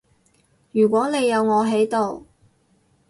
[0.71, 2.25] 如果你有我喺度